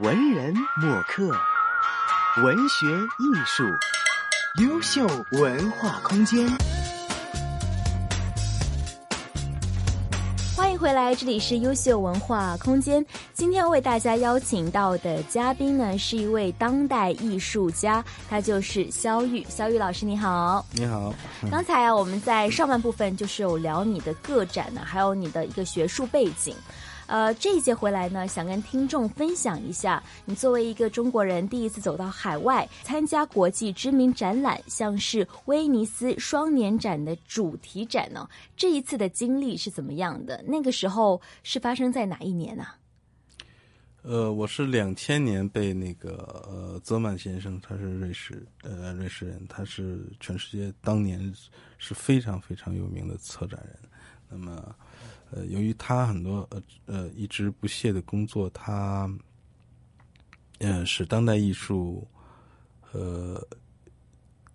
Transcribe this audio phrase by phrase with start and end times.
[0.00, 1.30] 文人墨客，
[2.42, 3.64] 文学艺术，
[4.62, 6.48] 优秀文化空间。
[10.56, 13.04] 欢迎回来，这里是优秀文化空间。
[13.34, 19.44] 今天为大家邀请到的嘉宾呢，是一位当代艺术家，他就是肖玉。
[19.50, 20.64] 肖玉老师，你好。
[20.72, 21.12] 你好。
[21.50, 26.56] 刚才啊，我们在上半部分就是有聊你的个展呢，还有你的一个学术背景。
[27.10, 40.40] 呃，这一节回来呢，想跟听众分享一下，你作为一个中国人，第一次走到海外参加国际知名展览，像是威尼斯双年展的主题展呢，这一次的经历是怎么样的？
[40.46, 42.64] 那个时候是发生在哪一年呢？
[44.02, 51.20] 呃，我是两千年被那个呃泽曼先生，他是瑞士呃瑞士人，他是全世界当年
[51.76, 53.76] 是非常非常有名的策展人，
[54.28, 54.72] 那么。
[55.32, 59.08] 呃，由于他很多呃呃一直不懈的工作，他
[60.58, 62.04] 嗯使当代艺术
[62.90, 63.40] 呃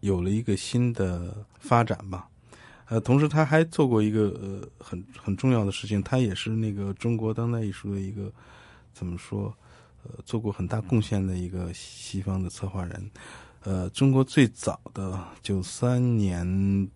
[0.02, 2.27] 有了一个新的发展吧。
[2.88, 8.30] 呃，同时他还做过一个呃很很重要的事情，他也是那个中国当代艺术的一个
[8.94, 9.55] 怎么说
[10.03, 13.11] 呃做过很大贡献的一个西方的策划人。
[13.63, 16.89] 呃，中国最早的九三年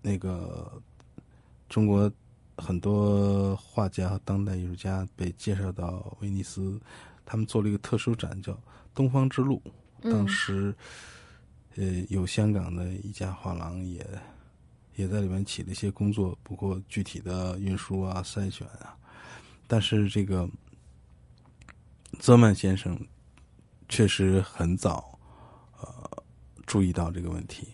[0.00, 0.82] 那个
[1.68, 2.10] 中国。
[2.58, 6.78] 很多画家和当代艺术家被介绍到威尼斯，
[7.24, 8.56] 他们做了一个特殊展，叫
[8.94, 9.60] “东方之路”。
[10.02, 10.74] 当时，
[11.76, 14.06] 呃，有香港的一家画廊也
[14.96, 18.94] 也在里面起了一些工作，不过具体的运输啊、筛选啊，
[19.66, 20.48] 但是这个
[22.18, 22.98] 泽曼先生
[23.88, 25.18] 确实很早
[25.80, 26.22] 呃
[26.66, 27.68] 注意到这个问题，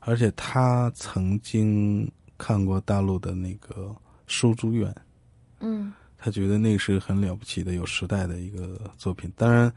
[0.00, 3.94] 而且他曾经看过大陆的那个。
[4.32, 4.94] 收租院，
[5.60, 9.30] 嗯，他觉得那个是很了不起的、有时代的一个作品。
[9.36, 9.70] 当然，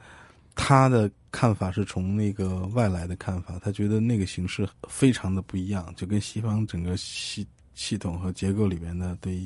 [0.55, 9.37] 他的看法是从那个外来的看法，他觉得那个形式非常的不一样，就跟西方整个系系统和结构里边的对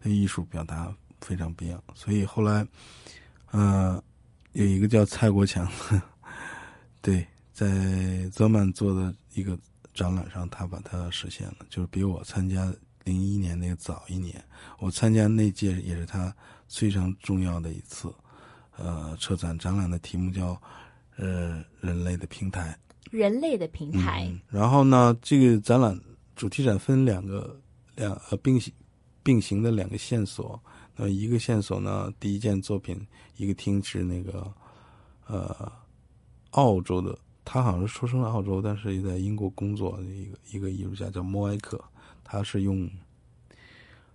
[0.00, 1.82] 对艺术表达非常不一样。
[1.92, 2.64] 所以后来，
[3.50, 4.00] 呃，
[4.52, 5.68] 有一个叫蔡国强，
[7.02, 9.58] 对，在泽曼做的一个
[9.92, 12.72] 展览上，他把它实现了，就是比我参加。
[13.06, 14.44] 零一年那个早一年，
[14.80, 16.34] 我参加那届也是他
[16.68, 18.12] 非常重要的一次，
[18.76, 20.60] 呃，车展展览的题目叫
[21.16, 22.76] “呃，人类的平台”。
[23.12, 24.28] 人类的平台。
[24.48, 25.98] 然后呢，这个展览
[26.34, 27.60] 主题展分两个
[27.94, 28.74] 两呃并行
[29.22, 30.60] 并行的两个线索。
[30.96, 33.06] 那一个线索呢，第一件作品
[33.36, 34.52] 一个厅是那个
[35.28, 35.72] 呃
[36.50, 41.80] 澳洲的，他好像是出生在澳洲，但是也在英国工作的一个一个艺术家叫莫埃克。
[42.28, 42.90] 他是用，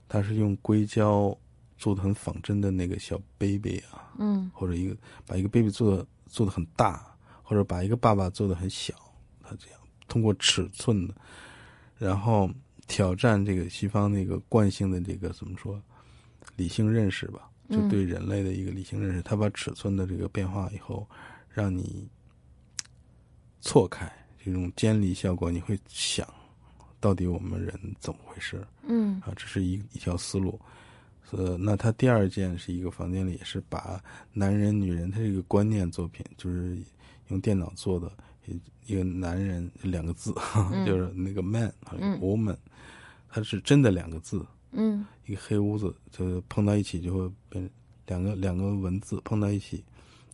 [0.09, 1.35] 他是用硅胶
[1.77, 4.93] 做的很仿真的那个小 baby 啊，嗯，或者一个
[5.25, 8.93] 把一个 baby 做的做的很大，或者把一个爸爸做的很小，
[9.41, 9.79] 他这样
[10.09, 11.15] 通过尺寸的，
[11.97, 12.51] 然后
[12.85, 15.81] 挑战这个西方那个惯性的这个怎么说
[16.57, 21.07] 理性认识吧，就对人类的一个理性认识，他把尺寸的这个变化以后，
[21.49, 22.09] 让你
[23.61, 24.11] 错开
[24.43, 26.27] 这种尖离效果，你会想。
[27.01, 28.65] 到底我们人怎么回事？
[28.87, 30.57] 嗯啊，这是一一条思路。
[31.31, 34.01] 呃，那他第二件是一个房间里，是把
[34.33, 36.77] 男人、女人，他这个观念作品，就是
[37.29, 38.11] 用电脑做的
[38.85, 40.33] 一个男人两个字，
[40.85, 42.57] 就是那个 man 和 woman，
[43.29, 44.45] 它是真的两个字。
[44.73, 47.69] 嗯，一个黑屋子，就碰到一起就会变
[48.07, 49.83] 两个两个文字碰到一起，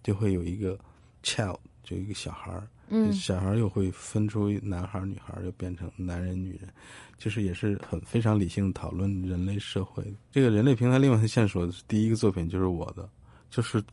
[0.01, 0.77] 就会有一个
[1.23, 2.67] child，就一个小孩儿。
[2.89, 6.69] 嗯，小孩又会分出男孩女孩又变成男人、女人，
[7.17, 10.01] 就是也是很非常理性讨论人类社会。
[10.31, 13.09] 这个人类平台另外的线索，第一个作品就是我的，
[13.49, 13.83] 就是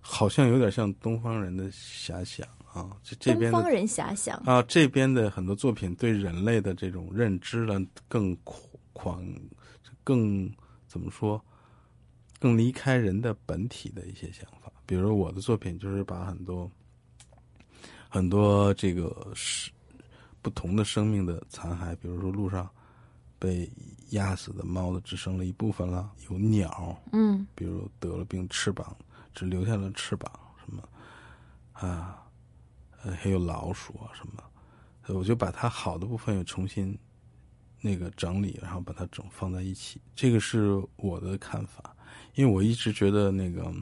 [0.00, 2.96] 好像有点像东方人的遐想啊。
[3.02, 8.36] 这这边东方人遐想啊，这边的很多作品对人类的这种认知呢更
[8.92, 9.26] 狂，
[10.04, 10.48] 更
[10.86, 11.44] 怎么说，
[12.38, 14.70] 更离开人的本体的一些想法。
[14.86, 16.70] 比如我的作品就是把很多。
[18.14, 19.72] 很多这个是
[20.40, 22.70] 不同的生命的残骸，比如说路上
[23.40, 23.68] 被
[24.10, 28.96] 压死的猫的只剩了一部分了，有鸟，嗯，比如得了病，翅膀
[29.34, 30.30] 只留下了翅膀，
[30.64, 30.88] 什么
[31.72, 32.22] 啊，
[33.02, 34.44] 呃，还有老鼠啊什么，
[35.08, 36.96] 我就把它好的部分又重新
[37.80, 41.96] 那个整理，然后把它整放在一起，这个是我的看法，
[42.36, 43.74] 因为我一直觉得那个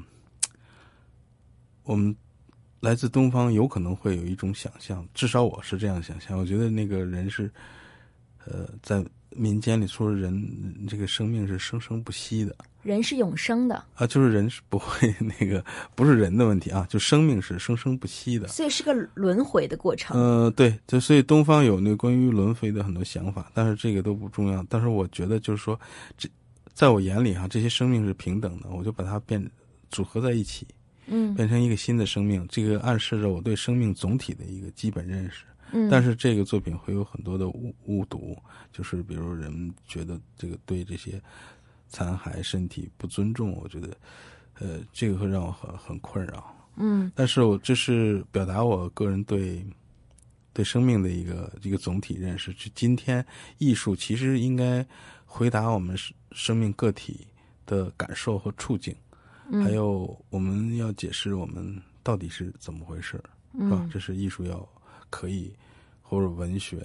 [1.82, 2.17] 我们。
[2.82, 6.37] 来自东方有可能会有一种想象，至少我是这样想象。
[6.37, 7.49] 我觉得那个人是，
[8.44, 15.64] 呃，在民间里说人这个生命是生生不息的人是永生的，啊，就是人是不会那个
[15.94, 18.49] 不是人的问题啊，就生命是生生不息的。
[18.49, 20.20] 所以是个轮回的过程。
[20.20, 24.67] 呃，对，就所以东方有那关于轮回的很多想法，但是这个都不重要。
[24.69, 25.79] 但是我觉得就是说，
[26.19, 26.29] 这
[26.75, 29.49] 在我眼里哈、这些生命是平等的，我就把它变
[29.88, 30.67] 组合在一起，
[31.06, 32.46] 嗯变成一个新的生命。
[32.49, 35.44] 这个暗示着我对生命总体的一个基本认识。
[35.72, 38.37] 嗯，但是这个作品会有很多的误误读，
[38.72, 41.20] 就是比如人们觉得这个对这些
[41.88, 43.96] 残骸身体不尊重，我觉得，
[44.60, 46.54] 呃，这个会让我很很困扰。
[46.76, 49.64] 嗯但是我这是表达我个人对
[50.52, 52.52] 对生命的一个一个总体认识。
[52.52, 53.25] 就今天
[53.58, 54.87] 艺术其实应该
[55.25, 57.26] 回答我们生生命个体
[57.64, 59.11] 的感受和处境，嗯
[59.62, 63.22] 还有我们要解释我们到底是怎么回事，
[63.54, 63.90] 是吧嗯？
[63.90, 64.66] 这是艺术要
[65.10, 65.52] 可以
[66.00, 66.82] 或者文学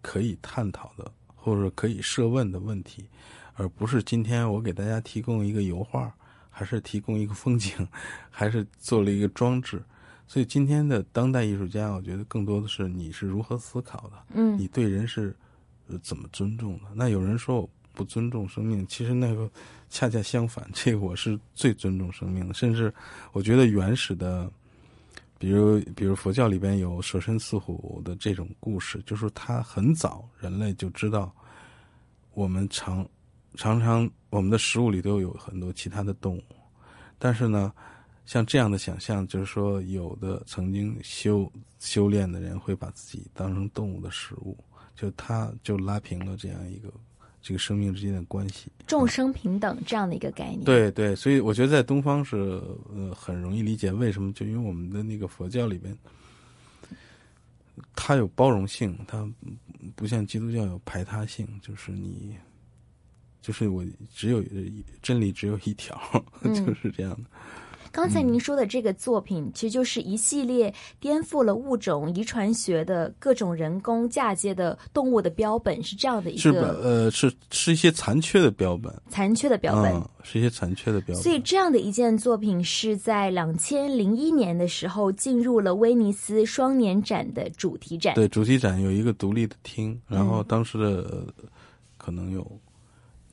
[0.00, 3.06] 可以探讨的，或者可以设问的问题，
[3.54, 6.12] 而不是今天我给大家提供一个油画，
[6.48, 7.86] 还是提供一个风景，
[8.30, 9.82] 还是做了一个装置。
[10.28, 15.36] 所以今天的当代艺术家，我觉得更多的是你是如何思考的，嗯你对人是
[15.86, 16.84] 呃怎么尊重的。
[16.94, 19.50] 那有人说我不尊重生命，其实那个
[19.88, 22.92] 恰恰相反， 这个我是最尊重生命的，甚至
[23.32, 24.52] 我觉得原始的。
[25.38, 31.30] 比如，比如佛教里边有舍身饲虎的这种故事，就是他很早人类就知道，
[32.32, 33.06] 我们常
[33.54, 36.42] 常常我们的食物里都有很多其他的动物，
[37.18, 37.70] 但是呢，
[38.24, 44.56] 像这样的想象，就是说有的曾经修修炼的人会把自己当成动物的食物，
[44.94, 46.90] 就他就拉平了这样一个
[47.46, 48.72] 这个生命之间的关系。
[48.88, 52.36] 众生平等这样的一个概念。，对对，所以我觉得在东方是
[52.92, 55.96] 呃很容易理解为什么，就因为我们的那个佛教里边，
[57.94, 59.24] 它有包容性，它
[59.94, 62.34] 不像基督教有排他性，就是你，
[63.40, 64.42] 就是我只有
[65.00, 65.96] 真理只有一条，
[66.42, 67.30] 嗯 就是这样的。
[67.96, 76.38] 刚才您说的这个作品，其实就是一系列颠覆了物种遗传学的各种人工嫁接的动物的标本，是这样的一？
[76.38, 79.94] 个呃，是是一些残缺的标本，残缺的标本。
[79.94, 81.22] 嗯，是一些残缺的标本。
[81.22, 88.14] 所以这样的一件作品是在两千零一年的时候进入了威尼斯双年展的主题展。
[88.14, 91.26] 对，主题展有一个独立的厅，然后嗯当时的、呃
[91.96, 92.46] 可能有，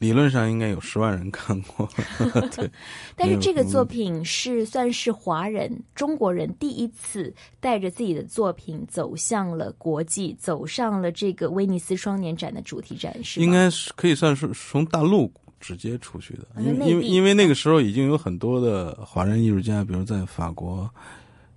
[0.04, 1.88] 理论上应该有十万人看过。
[2.54, 2.70] 对，
[3.16, 13.40] 但是这个作品是算是华人中国人第一次带着自己的作品走向了国际，走上了这个威尼斯双年展的主题展，示？
[13.40, 20.90] 应该是可以算是从大陆直接出去的，啊因为因为因为那个时候已经有很多的华人艺术家，比如在法国、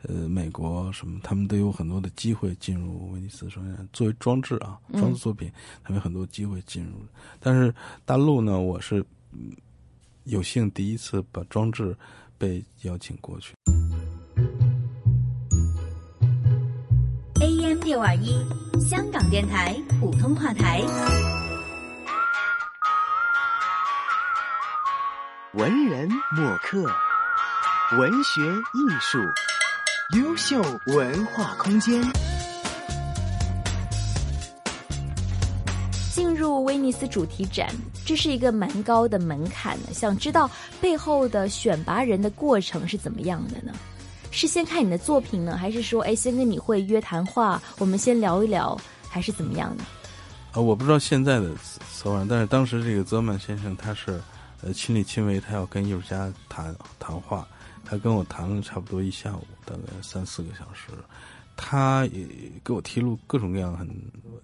[0.08, 5.50] 呃美国什么，他们都有很多的机会进入威尼斯双年展作为装置啊，嗯装置作品，
[5.82, 7.04] 他们有很多机会进入。
[7.40, 7.74] 但是
[8.04, 9.52] 大陆呢，我是嗯
[10.24, 11.96] 有幸第一次把装置
[12.38, 13.54] 被邀请过去。
[17.40, 18.32] AM 六二一，
[18.80, 20.82] 香港电台普通话台。
[25.54, 26.82] 文人墨客，
[27.98, 29.18] 文学艺术，
[30.14, 32.00] 优秀文化空间。
[36.12, 37.74] 进入威尼斯主题展，
[38.04, 39.92] 这是一个蛮高的门槛的。
[39.92, 40.48] 想知道
[40.80, 43.72] 背后的选拔人的过程是怎么样的呢？
[44.30, 49.84] 是先看你的作品呢，还是说，哎，先跟你会约谈话，我们先聊一聊，还是怎么样呢？
[50.52, 51.52] 啊，我不知道现在的
[51.92, 54.20] 策划，但是当时这个泽曼先生他是，
[54.62, 57.46] 呃，亲力亲为，他要跟艺术家谈谈话，
[57.86, 60.90] 他跟我谈了差不多一下午，大概三四个小时，
[61.56, 62.26] 他也
[62.64, 63.88] 给我提出各种各样很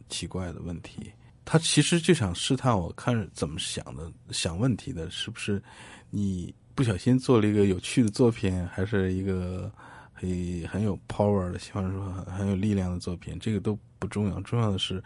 [0.09, 1.13] 奇怪的问题，
[1.45, 5.63] 他其实就想试探我看怎么想的，想问题的是不是
[6.11, 9.71] 你不小心做了一个有趣的作品，还是一个
[10.13, 10.31] 很
[10.69, 15.03] 很有 power 的，希望说很很有力量的作品，这个都不重要，重要的是。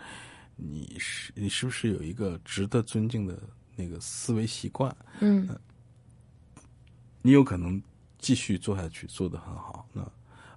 [0.58, 3.38] 你是你是不是有一个值得尊敬的
[3.74, 4.96] 那个思维习惯？
[5.20, 5.46] 嗯
[7.20, 7.78] 你有可能
[8.18, 9.86] 继续做下去，做得很好。
[9.92, 10.02] 那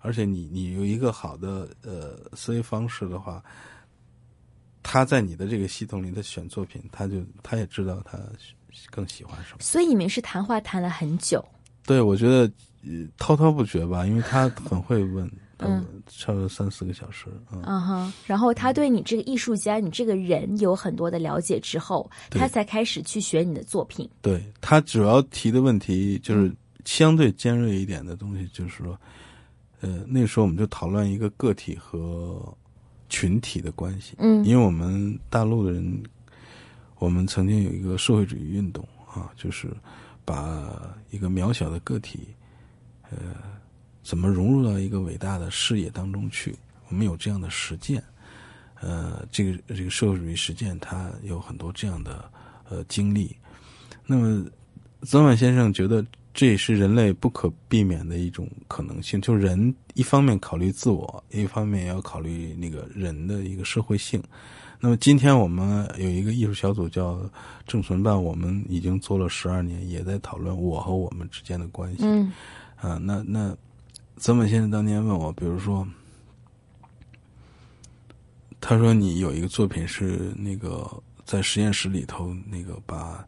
[0.01, 3.43] 而且你你有一个好的呃思维方式的话，
[4.81, 8.17] 他在你的这个系统里，他选作品，他就他也知道他
[8.89, 9.57] 更喜欢什么。
[9.59, 11.43] 所以你们是谈话谈了很久，
[11.85, 12.49] 对，我觉得
[12.83, 17.61] 呃滔滔不绝吧，因为他很会问，嗯，差不多三四个小时，嗯。
[17.65, 24.09] 嗯哼，然后他对你这个艺术家、你这个人有很多的了解之后，他才开始去选你的作品。
[24.21, 26.49] 对他主要提的问题就是
[26.89, 28.99] 相对尖锐一点的东西，就是说，
[29.81, 32.41] 呃，那时候我们就讨论一个个体和
[33.07, 36.03] 群体的关系，嗯因为我们大陆的人，
[36.97, 39.69] 我们曾经有一个社会主义运动啊，就是
[40.25, 40.67] 把
[41.11, 42.29] 一个渺小的个体，
[43.11, 43.17] 呃，
[44.01, 46.57] 怎么融入到一个伟大的事业当中去？
[46.87, 48.03] 我们有这样的实践，
[48.81, 52.31] 呃，这个这个社会主义实践，它有很多这样的
[52.67, 53.37] 呃经历。
[54.07, 54.43] 那么，
[55.03, 56.03] 泽满先生觉得
[56.39, 64.23] 这也是人类不可避免的一种可能性，就人一方面考虑自我，一方面也要考虑那个人的一个社会性。
[64.79, 67.19] 那么今天我们有一个艺术小组叫
[67.67, 72.03] 正存办，我们已经做了十二年，也在讨论我和我们之间的关系。
[72.03, 72.31] 嗯
[72.77, 73.53] 啊，那那
[74.15, 75.85] 曾满先生当年问我，比如说，
[78.61, 80.89] 他说你有一个作品是那个
[81.25, 83.27] 在实验室里头那个把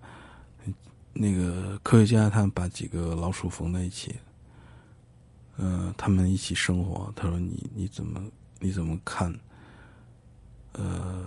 [1.13, 4.15] 那个科学家他们把几个老鼠缝在一起，
[5.58, 7.12] 嗯、他们一起生活。
[7.15, 8.24] 他说你你怎么
[8.60, 9.34] 你怎么看？
[10.74, 11.25] 呃，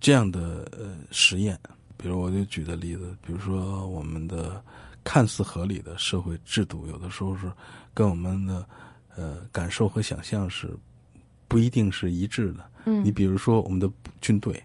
[0.00, 1.58] 这样的呃实验，
[1.96, 4.64] 比如我就举的例子，比如说我们的
[5.04, 7.52] 看似合理的社会制度，有的时候是
[7.92, 8.66] 跟我们的
[9.14, 10.74] 呃感受和想象是
[11.46, 12.70] 不一定是一致的。
[12.86, 13.88] 嗯你比如说我们的
[14.22, 14.60] 军队，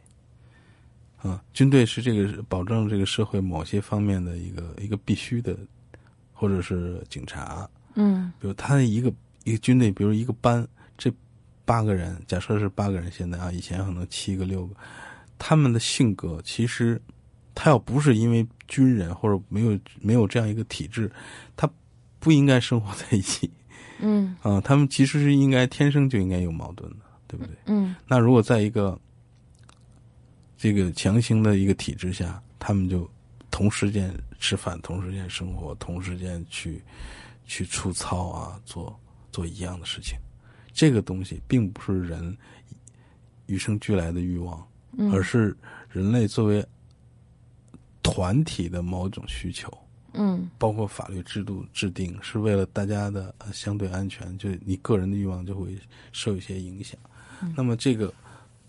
[1.27, 5.57] 啊，军队是这个保证这个社会某些方面的一个一个必须的，
[6.31, 8.31] 或者是警察，嗯。
[8.39, 9.12] 比如他的一个
[9.43, 10.65] 一个军队，比如一个班，
[10.98, 11.12] 这
[11.65, 14.75] 八个人，假设是八个人，现在啊，以前可能七个六个，
[15.38, 17.01] 他们的性格其实，
[17.53, 21.12] 他要不是因为军人或者没有没有这样一个体制，
[21.55, 21.69] 他
[22.19, 23.50] 不应该生活在一起。
[24.00, 24.36] 嗯。
[24.41, 27.55] 啊，他们其实是应该天生就应该有矛盾的，对不对？
[27.65, 27.96] 嗯。
[28.07, 29.00] 那如果在一个
[30.58, 33.10] 这个强行的一个体制下，他们就
[33.52, 36.82] 同时间吃饭，同时间生活，同时间去
[37.46, 39.00] 去出操啊，做
[39.32, 40.18] 做一样的事情，
[40.74, 42.36] 这个东西并不是人
[43.46, 45.56] 与生俱来的欲望，嗯，而是
[45.90, 46.66] 人类作为
[48.02, 49.72] 团体的某种需求。
[50.20, 55.78] 嗯包括法律制度制定是为了大家的呃相对安全，就你个人的欲望就会
[56.12, 57.00] 受一些影响。
[57.56, 58.12] 那么这个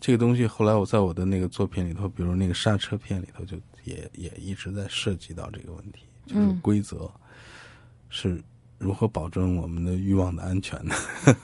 [0.00, 6.60] 这个东西，后来我在我的那个作品里头，比如那个刹车片里头，就也也一直在涉及到这个问题，就是嗯。
[6.60, 7.10] 规则
[8.08, 8.42] 是
[8.78, 10.94] 如何保证我们的欲望的安全呢。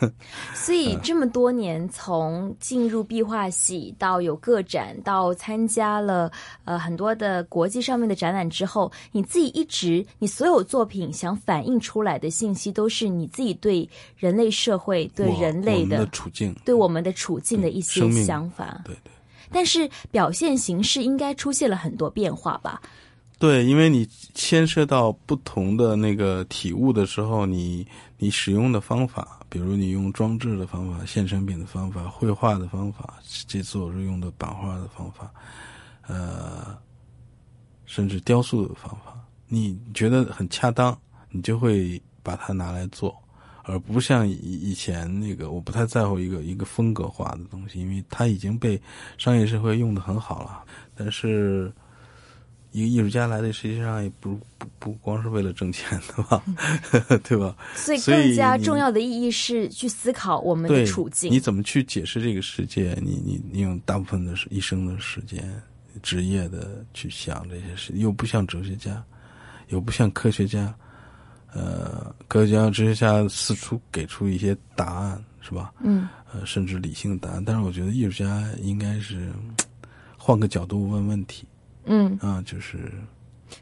[0.55, 6.31] 所以这么多年，从进入壁画系到有个展，到参加了
[6.64, 18.81] 呃很多的国际上面的展览之后，你自己一直你所有作品想反映出来的信息，都是你自己对人类社会、对人类的处境，对我们的处境的一些想法。
[18.85, 19.11] 对对。
[19.53, 22.81] 但是表现形式应该出现了很多变化吧？
[23.37, 27.87] 对，因为你牵涉到不同的那个体悟的时候，你
[28.17, 33.14] 你使用的方法，比如你用装置的方法、现成品的方法、绘画的方法，
[33.47, 35.31] 这次我是用的版画的方法，
[36.07, 36.79] 呃，
[37.85, 40.97] 甚至雕塑的方法，你觉得很恰当，
[41.29, 43.14] 你就会把它拿来做，
[43.64, 48.81] 而不像以以前那个，我不太在乎一个一个风格化的东西，因为它已经被
[49.19, 50.64] 商业社会用的很好了，
[50.95, 51.71] 但是。
[52.75, 56.43] 一个艺术家来的实际上也不不不光是为了挣钱的吧，
[57.23, 57.57] 对吧？
[57.76, 61.31] 所以更加重要的意义是去思考我们的处境。
[61.31, 62.99] 你怎么去解释这个世界？
[63.00, 65.49] 你你你用大部分的时一生的时间、
[66.02, 69.00] 职业的去想这些事，又不像哲学家，
[69.69, 70.75] 又不像科学家。
[71.52, 75.73] 呃，科学家、哲学家四处给出一些答案，是吧？
[75.81, 77.45] 嗯呃，甚至理性的答案。
[77.45, 79.31] 但是我觉得艺术家应该是
[80.19, 81.47] 换个角度问问题
[81.87, 82.79] 嗯，啊，就是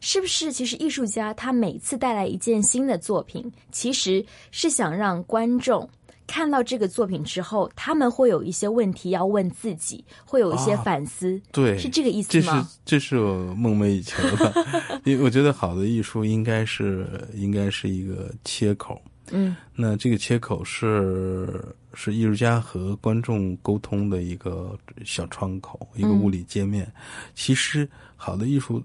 [0.00, 0.52] 是不是？
[0.52, 5.88] 其实艺术家他每次带来一件新的作品，其实是想让观众
[6.26, 12.98] 看到这个作品之后，他们会有一些问题要问自己，会有一些啊反思，对，是这个意思吗这是？
[12.98, 14.66] 这是我梦寐以求的，
[15.04, 19.00] 因为我觉得好的艺术应该是应该是一个切口。
[19.32, 19.56] 嗯。
[19.74, 26.90] 那这个切口是是艺术家和观众沟通的一个小窗口，一个嗯物理界面。
[27.34, 28.82] 其实好的艺术，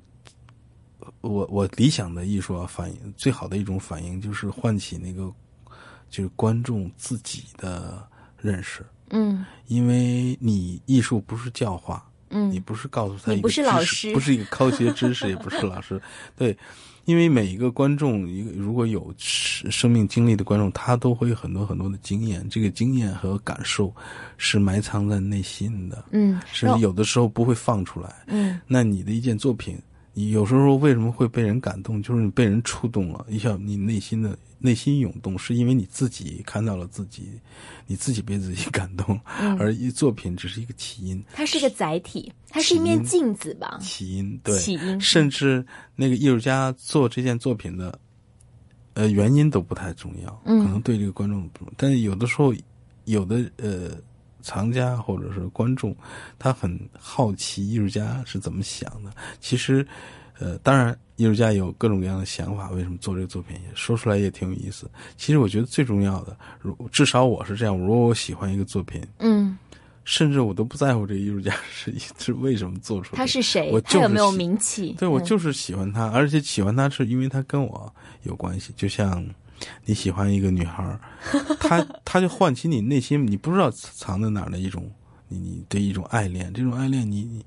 [1.22, 5.32] 我我理想的艺术啊，反映最好的一种反应就是唤起那个
[6.10, 9.46] 就是观众自己的认识，嗯。
[9.68, 16.02] 因为你艺术不是教化，你嗯不是告诉他一个你不是知识老师不是一个科学知识，也不是老师，
[16.36, 16.58] 对，
[17.06, 23.94] 因为每一个观众，一个如果有生生命经历的观众，他都会有很多很多的经验，这个经验和感受
[24.38, 28.14] 是埋藏在内心的，嗯，然后甚至有的时候不会放出来。
[28.28, 29.80] 嗯那你的一件作品，
[30.18, 32.02] 你有时候为什么会被人感动？
[32.02, 37.40] 就是你被人触动了一下，你内心的内心涌动，是因为你自己看到了自己，
[37.86, 39.16] 你自己被自己感动，
[39.60, 41.24] 而一作品只是一个起因。
[41.34, 43.78] 它是个载体，它是一面镜子吧？
[43.80, 45.64] 起因对，起因甚至
[45.96, 48.00] 那个艺术家做这件作品的，
[48.96, 52.52] 呃，原因都不太重要，嗯可能对这个观众不，但是有的时候，
[53.06, 53.92] 有的呃。
[54.48, 55.94] 藏家或者是观众，
[56.40, 59.12] 他很好奇艺术家是怎么想的。
[59.42, 59.86] 其实，
[60.40, 64.90] 呃，当然，艺术家有各种各样的想法，为什么做这个作品，也说出来也挺有意思。
[65.18, 69.58] 其实，我觉得最重要的，如至少我是这样，如果我喜欢一个作品，嗯，
[70.06, 74.92] 甚至我都不在乎这个艺术家 是是为什么做出来，他是谁我，他有没有名气？
[74.92, 79.26] 嗯对我就是喜欢他，而且喜欢他是因为他跟我有关系，就像
[79.86, 81.00] 你喜欢一个女孩儿，
[81.60, 84.90] 她她就唤起你内心你不知道藏在哪儿的一种
[85.28, 87.46] 你你的一种爱恋，这种爱恋你你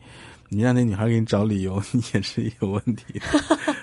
[0.49, 3.21] 你让那女孩给你找理由， 你也是有问题的，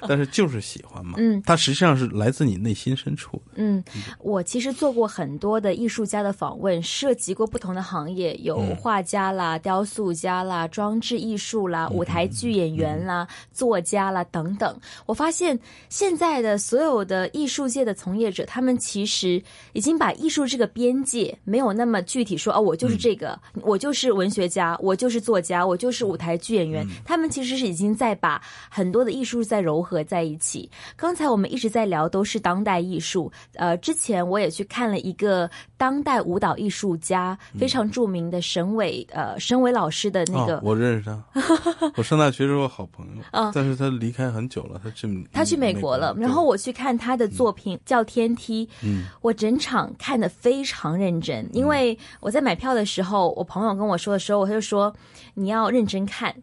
[0.08, 3.84] 但是就是喜欢嘛，嗯它实际上是来自你内心深处的，嗯，
[4.20, 14.80] 我其实做过很多的艺术家的访问，涉及过不同的行业，有嗯画家啦、雕塑家啦、装置艺术啦、舞台剧演员啦、作家啦等等。
[15.06, 15.60] 我发现
[15.90, 19.42] 现在的所有的艺术界的从业者，他们其实
[19.74, 26.88] 已经把艺术这个边界没有那么具体说，哦，我就是这个，我就是文学家，我就是作家，我就是舞台剧演员。
[27.06, 30.70] 他们其实是已经在把很多的艺术在糅合在一起。
[30.96, 41.24] 刚才我们一直在聊都是当代艺术，呃，之前我也去看了一个当代舞蹈艺术家，非常著名的沈伟，呃，沈伟老师的那个哦，我认识他，
[41.98, 49.06] 我上大学时候好朋友，嗯但是他离开很久了，他去他去美国了，然后我去看他的作品叫《天梯》，嗯。
[49.22, 54.94] 我整场看的非常认真，因为我在买票的时候，我朋友跟我说的时候，他就说
[55.34, 56.34] 你要认真看，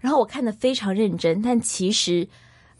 [0.00, 2.26] 然后我看的非常认真，但其实，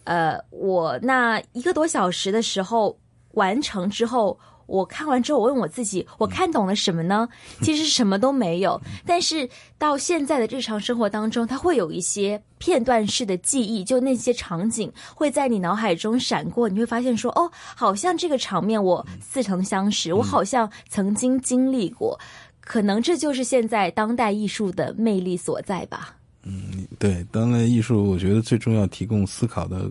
[0.04, 2.98] 呃，我那一个多小时的时候
[3.32, 4.38] 完成之后。
[4.70, 7.28] 我看完之后，我问我自己，我看懂了什么呢？
[7.60, 8.80] 其实什么都没有。
[9.04, 22.16] 但是到现在的日常生活当中，它会有一些片段式的记忆，就那些场景会在你脑海中闪过，你会发现说，哦，好像这个场面我似曾相识，我好像曾经经历过。
[22.60, 26.19] 可能这就是现在当代艺术的魅力所在吧。
[26.42, 29.90] 嗯对当代艺术，我觉得最重要提供思考的，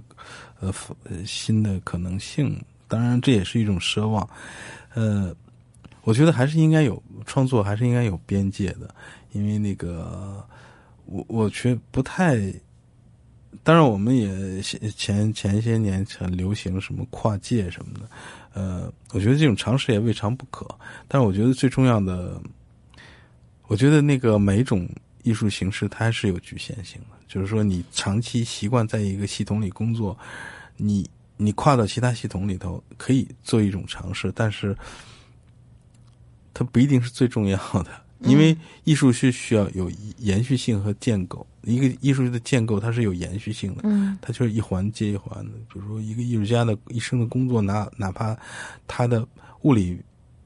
[0.60, 0.74] 呃，
[1.26, 2.60] 新的可能性。
[2.88, 4.28] 当然，这也是一种奢望。
[4.94, 5.34] 呃，
[6.04, 8.94] 我觉得还是应该有创作，还是应该有边界的，
[9.32, 10.44] 因为那个
[11.06, 12.42] 我我觉不太。
[13.64, 18.10] 当然，我们也前前些年很流行什么跨界什么的，
[18.54, 20.68] 呃，我觉得这种尝试也未尝不可。
[21.08, 22.40] 但是，我觉得最重要的，
[23.68, 24.88] 我觉得那个每一种
[25.24, 30.18] 艺术形式它还是有局限性的，就是说你长期习惯在一个系统里工作，
[30.78, 34.76] 你你跨到其他系统里头可以做一种尝试，但是
[36.54, 41.46] 它不一定是最重要的，因为艺术是需要有延续性和建构。
[41.64, 45.52] 一个艺术的建构它是有延续性的，嗯它就是一环接一环的。
[45.72, 48.36] 比如说一个艺术家的一生的工作，哪哪怕
[48.88, 49.28] 他的
[49.62, 50.02] 物理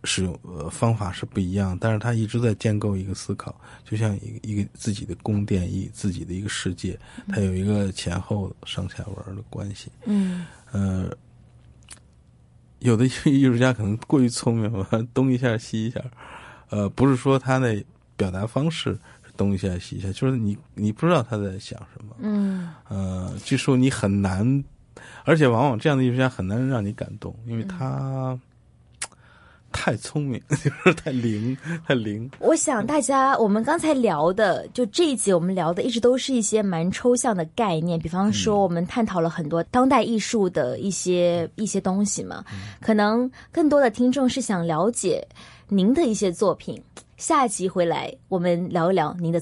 [0.05, 9.89] 使用呃方法是不一样，但是他一直在建构一个思考，就像一个一个自己的宫殿，一自己的一个世界，它有一个前后上下文的关系。
[10.05, 11.09] 嗯呃，
[12.79, 16.01] 有的艺术家可能过于聪明了，东一下西一下，
[16.69, 17.81] 呃，不是说他的
[18.17, 18.91] 表达方式
[19.23, 24.63] 是东一下西一下，就是你你不知道他在想什么，嗯呃，据说你很难，
[25.23, 28.37] 而且往往这样的艺术家很难让你感动，因为他。
[29.73, 32.29] 太聪明， 就是太灵，太灵。
[32.39, 37.99] 我想大家，我们刚才聊的，就这一集我们聊的，一直都是一些蛮抽象的概念。
[37.99, 42.45] 比方说，我们探讨了很多当代艺术的一些一些东西嘛。
[42.79, 45.27] 可能更多的听众是想了解
[45.67, 46.81] 您的一些作品。
[47.17, 49.41] 下集回来，我们聊一聊您的作。